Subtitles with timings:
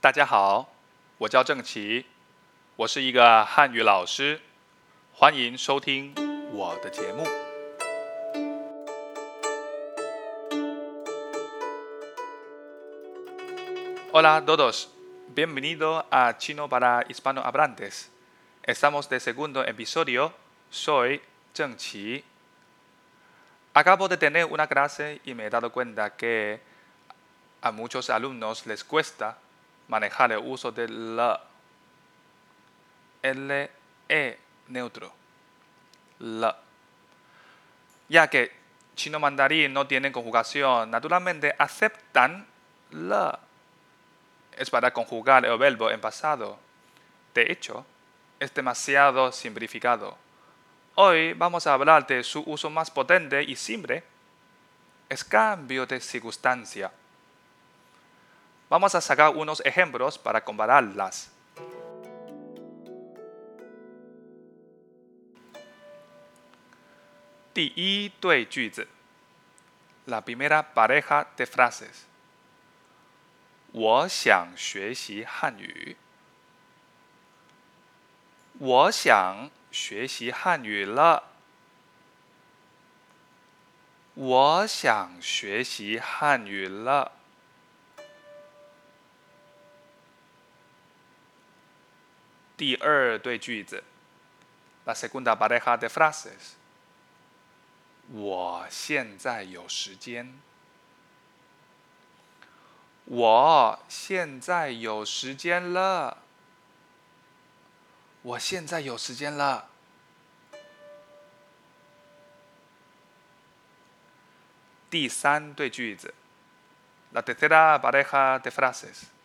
[0.00, 0.72] 大家好，
[1.18, 2.06] 我叫郑奇，
[2.76, 4.40] 我是一个汉语老师，
[5.12, 6.14] 欢迎收听
[6.52, 7.26] 我的节目。
[14.12, 14.86] Hola a todos,
[15.34, 18.08] bienvenido a Chino para Hispanohablantes.
[18.62, 20.32] Estamos de segundo episodio.
[20.70, 21.20] Soy
[21.52, 22.22] Zheng Qi.
[23.74, 26.60] Acabo de tener una clase y me he dado cuenta que
[27.62, 29.38] a muchos alumnos les cuesta
[29.88, 31.40] manejar el uso del la.
[33.22, 33.70] L,
[34.08, 34.38] E,
[34.68, 35.12] neutro.
[36.20, 36.56] La.
[38.08, 38.52] Ya que
[38.94, 42.46] chino mandarín no tiene conjugación, naturalmente aceptan
[42.90, 43.38] la.
[44.56, 46.58] Es para conjugar el verbo en pasado.
[47.34, 47.84] De hecho,
[48.40, 50.16] es demasiado simplificado.
[50.96, 54.02] Hoy vamos a hablar de su uso más potente y simple.
[55.08, 56.90] Es cambio de circunstancia.
[58.69, 61.31] Vamos a sacar unos ejemplos para compararlas.
[70.05, 72.07] La primera pareja de frases.
[73.73, 75.97] 我想学习汉语。
[78.59, 81.23] 我想学习汉语了。
[84.13, 87.13] 我想学习汉语了。
[92.58, 93.84] 第二对句子
[94.84, 96.56] ，la segunda pareja de frases。
[98.10, 100.40] 我现在有时间。
[103.04, 106.18] 我现在有时间了。
[108.22, 109.70] 我现在有时间了。
[114.90, 116.12] 第三对句子
[117.14, 119.17] ，la tercera pareja de frases。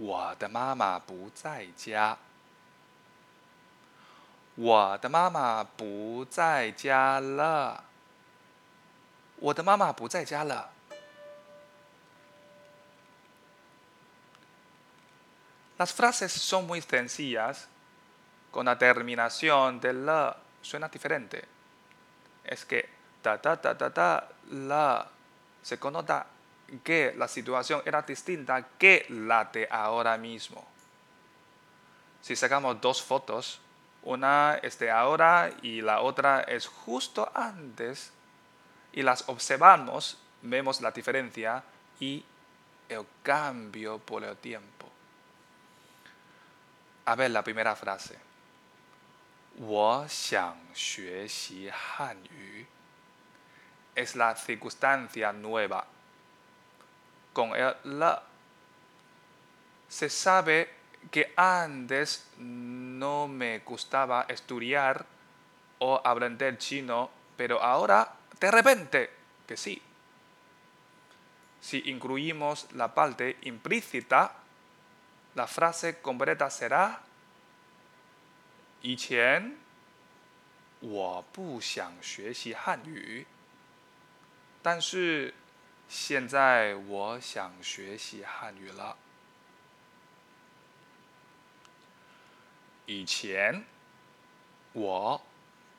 [0.00, 2.18] 我的妈妈不在家。
[4.54, 7.84] 我的妈妈不在家了。
[9.38, 10.70] 我的妈妈不在家了。
[15.78, 17.68] Las frases son muy sencillas,
[18.50, 21.44] con la terminación de la suena diferente.
[22.44, 22.88] Es que
[23.20, 25.06] ta ta ta ta ta la
[25.62, 26.26] se conota
[26.79, 30.65] que la situación era distinta que la de ahora mismo.
[32.21, 33.59] Si sacamos dos fotos,
[34.03, 38.13] una es de ahora y la otra es justo antes,
[38.93, 41.63] y las observamos, vemos la diferencia
[41.99, 42.23] y
[42.89, 44.87] el cambio por el tiempo.
[47.05, 48.17] A ver la primera frase.
[53.95, 55.85] Es la circunstancia nueva
[57.32, 58.22] Con el la
[59.88, 60.74] se sabe
[61.10, 65.06] que antes no me gustaba estudiar
[65.78, 69.10] o aprender chino, pero ahora de repente
[69.46, 69.80] que sí.
[71.60, 74.32] Si incluimos la parte implícita,
[75.34, 77.00] la frase completa será
[78.82, 79.56] 以前
[80.80, 83.26] 我不想学习汉语，
[84.62, 85.34] 但是
[85.93, 88.95] 现在我想学习汉语了。
[92.85, 93.65] 以前
[94.71, 95.21] 我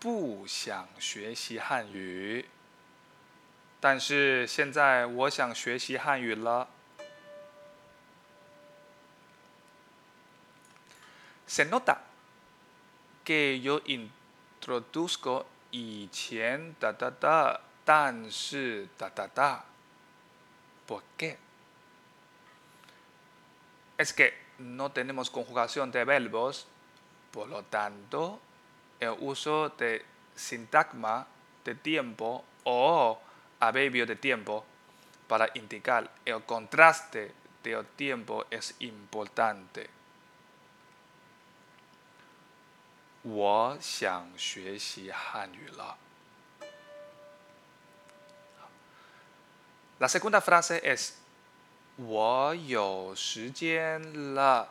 [0.00, 2.48] 不想学习汉语，
[3.80, 6.70] 但是现在我想学习汉语了。
[11.46, 11.98] Senota,
[13.26, 15.44] che yo introduco.
[15.70, 19.67] 以前哒哒哒，但是哒哒哒。
[20.87, 21.37] ¿Por qué?
[23.97, 26.67] Es que no tenemos conjugación de verbos,
[27.31, 28.39] por lo tanto,
[28.99, 31.27] el uso de sintagma
[31.63, 33.19] de tiempo o
[33.59, 34.65] adverbio de tiempo
[35.27, 39.89] para indicar el contraste del tiempo es importante.
[43.23, 45.97] 我想学习汉语了。
[49.99, 51.13] La segunda frase es
[51.97, 54.69] 我有时间了。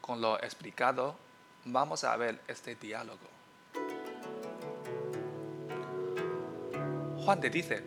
[0.00, 1.16] Con lo explicado,
[1.64, 3.30] vamos a ver este diálogo.
[7.24, 7.82] Juan te dice,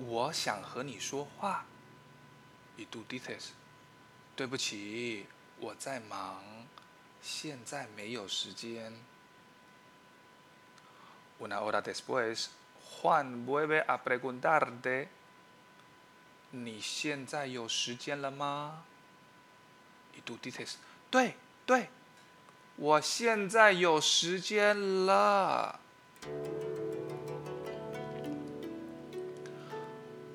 [0.00, 1.64] 我想和你说话。
[2.76, 3.52] Y tú dices,
[4.34, 5.26] 对不起，
[5.60, 6.42] 我在忙。
[7.22, 8.92] 现在没有时间。
[11.40, 12.48] Una hora después,
[12.90, 15.08] Juan vuelve a preguntarte,
[16.50, 18.84] 你现在有时间了吗？
[20.14, 20.76] Y tú dices,
[21.10, 21.34] 对
[21.66, 21.88] 对，
[22.76, 24.74] 我现在有时间
[25.04, 25.78] 了。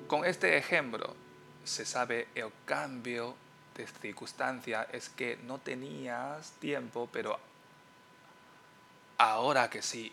[0.08, 1.16] Con este ejemplo
[1.64, 3.34] se sabe el cambio
[3.74, 7.40] de circunstancia es que no tenías tiempo, pero
[9.18, 10.12] ahora que sí.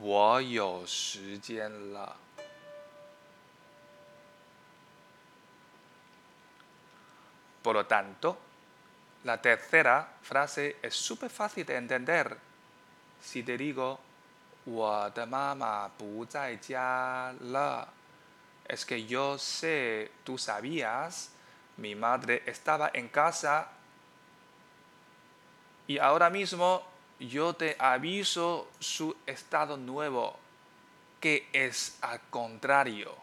[0.00, 2.16] 我有时间了。
[7.62, 8.36] Por lo tanto,
[9.24, 12.36] la tercera frase es súper fácil de entender.
[13.20, 13.98] Si te digo,
[14.64, 17.88] 我的妈妈不在家了
[18.66, 21.30] es que yo sé, tú sabías,
[21.76, 23.68] mi madre estaba en casa
[25.86, 26.82] y ahora mismo
[27.18, 30.38] yo te aviso su estado nuevo,
[31.20, 33.14] que es al contrario.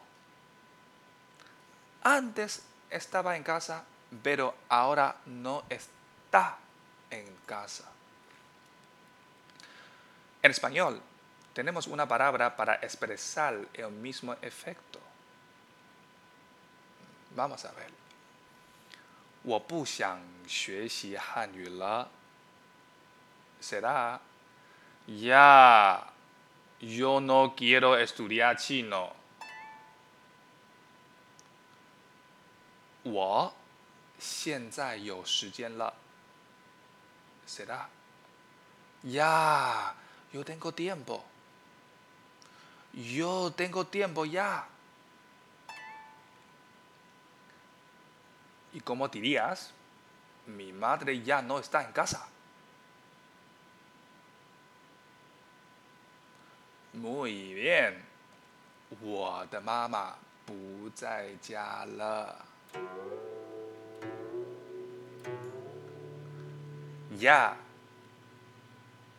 [2.04, 3.84] Antes estaba en casa,
[4.24, 6.58] pero ahora no está
[7.10, 7.92] en casa.
[10.42, 11.02] En español,
[11.54, 15.00] tenemos una palabra para expresar el mismo efecto.
[17.36, 18.02] Vamos a ver.
[19.44, 22.08] 我不想学习汉语了。
[23.60, 24.20] será
[25.08, 26.08] ya
[26.80, 29.16] yo no quiero estudiar chino.
[33.04, 33.54] 我
[34.20, 35.94] 现在有时间了。
[37.48, 37.88] será
[39.04, 39.94] ya
[40.32, 41.26] yo tengo tiempo.
[42.94, 44.68] Yo tengo tiempo ya.
[48.74, 49.72] ¿Y cómo dirías?
[50.46, 52.28] Mi madre ya no está en casa.
[57.06, 58.12] Muy bien.
[59.00, 60.16] 我的妈妈
[60.46, 62.46] 不在家了。
[67.18, 67.56] Ya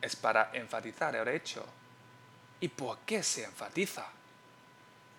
[0.01, 1.65] es para enfatizar el hecho.
[2.59, 4.05] ¿Y por qué se enfatiza?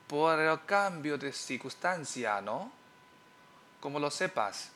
[0.06, 2.70] Por el cambio de circunstancia, ¿no?
[3.80, 4.70] Como lo sepas,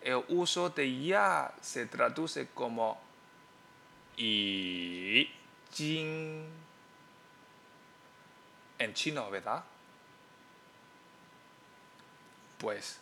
[0.00, 3.00] el uso de ya se traduce como
[4.16, 5.28] y
[5.72, 6.37] jin
[8.79, 9.63] en chino, ¿verdad?
[12.57, 12.99] Pues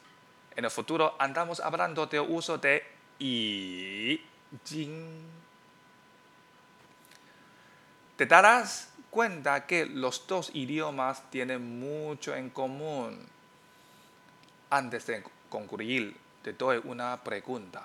[0.56, 2.83] en el futuro andamos hablando del uso de
[3.19, 4.21] y.
[8.15, 13.27] Te darás cuenta que los dos idiomas tienen mucho en común.
[14.69, 17.83] Antes de concluir, te doy una pregunta.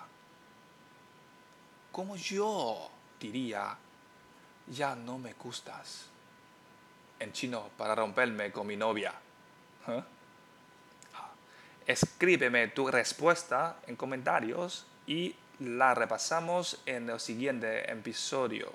[1.92, 2.90] ¿Cómo yo
[3.20, 3.76] diría,
[4.66, 6.11] ya no me gustas?
[7.22, 9.14] En chino, para romperme con mi novia.
[9.86, 10.02] ¿Eh?
[11.86, 18.72] Escríbeme tu respuesta en comentarios y la repasamos en el siguiente episodio.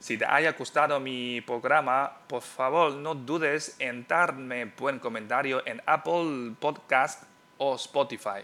[0.00, 5.82] Si te haya gustado mi programa, por favor no dudes en darme buen comentario en
[5.84, 7.24] Apple Podcast
[7.58, 8.40] o Spotify.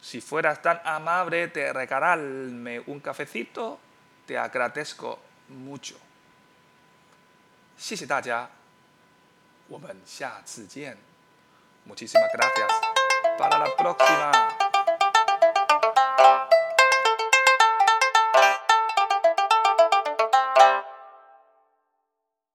[0.00, 3.78] Si fueras tan amable de regalarme un cafecito,
[4.28, 5.96] te agradezco mucho.
[11.86, 12.68] Muchísimas gracias.
[13.38, 14.67] Para la próxima.